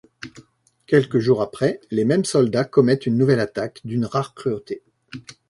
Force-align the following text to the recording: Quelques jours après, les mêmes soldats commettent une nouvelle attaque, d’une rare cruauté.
Quelques 0.87 1.19
jours 1.19 1.43
après, 1.43 1.79
les 1.91 2.05
mêmes 2.05 2.25
soldats 2.25 2.63
commettent 2.65 3.05
une 3.05 3.19
nouvelle 3.19 3.39
attaque, 3.39 3.81
d’une 3.85 4.05
rare 4.07 4.33
cruauté. 4.33 4.81